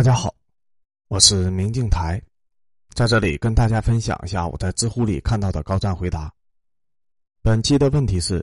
[0.00, 0.34] 大家好，
[1.08, 2.18] 我是明镜台，
[2.94, 6.32] 在这里跟大家分享一下我在知乎里看到的高赞回答。
[7.42, 8.42] 本期的问题是：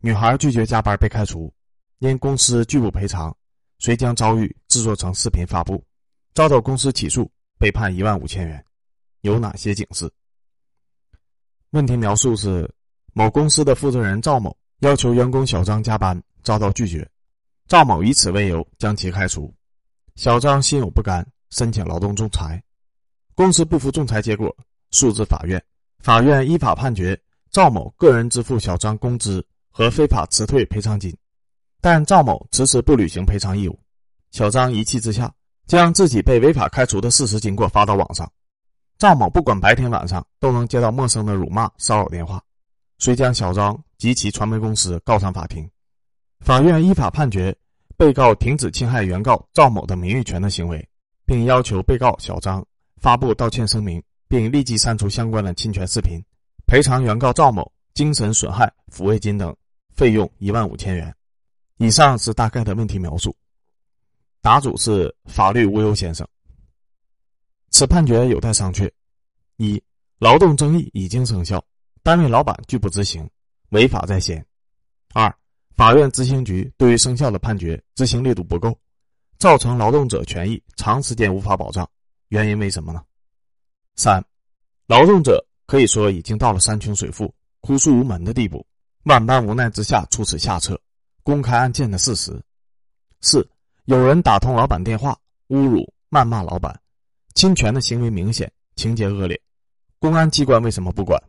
[0.00, 1.52] 女孩拒绝加班被开除，
[1.98, 3.36] 因公司拒不赔偿，
[3.80, 5.84] 谁将遭遇制作成视频发布，
[6.32, 8.64] 遭到公司起诉，被判一万五千元，
[9.20, 10.10] 有哪些警示？
[11.72, 12.66] 问题描述是：
[13.12, 17.06] 某公司的负责人赵某要求员工小张加班，遭到拒绝，
[17.68, 19.54] 赵某以此为由将其开除。
[20.16, 22.62] 小张心有不甘，申请劳动仲裁，
[23.34, 24.54] 公司不服仲裁结果，
[24.92, 25.62] 诉至法院。
[25.98, 27.20] 法院依法判决
[27.50, 31.12] 赵某个人支付小张工资和非法辞退赔偿金，
[31.80, 33.76] 但赵某迟迟不履行赔偿义务。
[34.30, 35.32] 小张一气之下，
[35.66, 38.30] 将自己被违法开除的事实经过发到网上。
[38.98, 42.40] 赵某不管白天晚上都能接到陌生的辱骂骚扰电话，
[42.98, 45.68] 遂将小张及其传媒公司告上法庭。
[46.38, 47.56] 法院依法判决。
[47.96, 50.86] 被告停止侵害原告赵某的名誉权的行为，
[51.24, 52.64] 并要求被告小张
[52.96, 56.22] 发布道歉声明，并立即删除相关的侵权视频，
[56.66, 59.54] 赔偿原告赵某精神损害抚慰金等
[59.94, 61.14] 费用一万五千元。
[61.78, 63.34] 以上是大概的问题描述。
[64.40, 66.26] 答主是法律无忧先生。
[67.70, 68.90] 此判决有待商榷：
[69.56, 69.82] 一、
[70.18, 71.64] 劳动争议已经生效，
[72.02, 73.28] 单位老板拒不执行，
[73.70, 74.38] 违法在先；
[75.12, 75.34] 二、
[75.76, 78.78] 法院执行局对于生效的判决执行力度不够，
[79.38, 81.88] 造成劳动者权益长时间无法保障。
[82.28, 83.02] 原因为什么呢？
[83.96, 84.24] 三，
[84.86, 88.64] 劳动者可以说已经到了山穷水复、哭诉无门的地步，
[89.04, 90.80] 万般无奈之下出此下策，
[91.22, 92.40] 公开案件的事实。
[93.20, 93.48] 四，
[93.86, 96.80] 有人打通老板电话，侮辱、谩骂老板，
[97.34, 99.40] 侵权的行为明显，情节恶劣，
[99.98, 101.20] 公安机关为什么不管？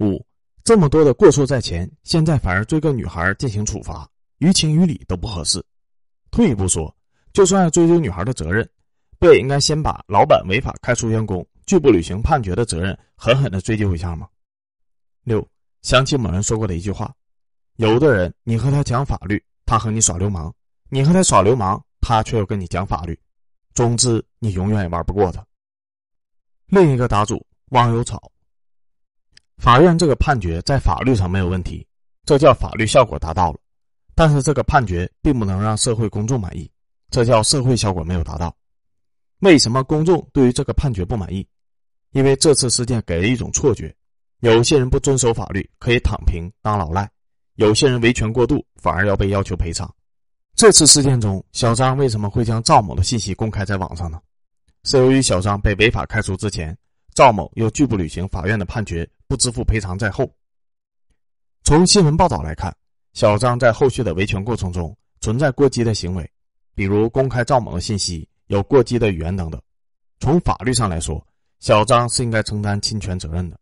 [0.00, 0.24] 五。
[0.68, 5.64] 这么多的过错在前，现在反而追个女孩进行处罚，于情于理都不合适。
[6.30, 6.94] 退一步说，
[7.32, 8.68] 就算要追究女孩的责任，
[9.18, 14.28] 不也应该先把老板违法开除员工、拒不履行判决的责任狠狠的追究一下吗？
[15.24, 15.42] 六，
[15.80, 17.14] 想起某人说过的一句话：
[17.76, 20.52] 有的人，你和他讲法律，他和你耍流氓；
[20.90, 23.18] 你和他耍流氓，他却又跟你讲法律。
[23.72, 25.42] 总之，你永远也玩不过他。
[26.66, 28.30] 另一个答主网友草。
[29.58, 31.86] 法院这个判决在法律上没有问题，
[32.24, 33.58] 这叫法律效果达到了。
[34.14, 36.70] 但是这个判决并不能让社会公众满意，
[37.10, 38.56] 这叫社会效果没有达到。
[39.40, 41.46] 为什么公众对于这个判决不满意？
[42.12, 43.94] 因为这次事件给人一种错觉：
[44.40, 47.08] 有些人不遵守法律可以躺平当老赖，
[47.54, 49.92] 有些人维权过度反而要被要求赔偿。
[50.54, 54.20] 这次事件中，小张为什么会将赵某的信息公开在网上呢？
[54.84, 56.76] 是由于小张被违法开除之前，
[57.14, 59.08] 赵某又拒不履行法院的判决。
[59.28, 60.28] 不支付赔偿在后。
[61.62, 62.74] 从新闻报道来看，
[63.12, 66.28] 小张在后续的维权过程中存在过激的行为，
[66.74, 69.60] 比如公开赵某的信息、有过激的语言等等。
[70.18, 71.24] 从法律上来说，
[71.60, 73.60] 小张是应该承担侵权责任的。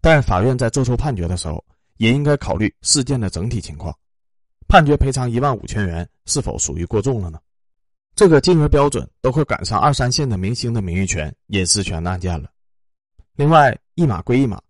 [0.00, 1.62] 但法院在作出判决的时候，
[1.96, 3.92] 也应该考虑事件的整体情况。
[4.68, 7.40] 判决赔偿一万五千元是否属于过重了呢？
[8.14, 12.50] 这个金额标准都快赶上二三线的明星的名誉权、隐私权的案件了。
[13.34, 14.60] 另外，一码归一码。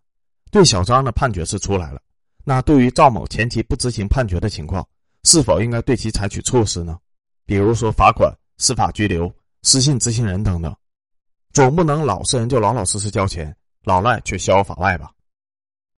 [0.57, 2.01] 对小张的判决是出来了，
[2.43, 4.83] 那对于赵某前期不执行判决的情况，
[5.25, 6.97] 是否应该对其采取措施呢？
[7.45, 9.31] 比如说罚款、司法拘留、
[9.65, 10.75] 失信执行人等等，
[11.53, 15.11] 总不能老实人就老老实实交钱，老赖却逍遥法外吧？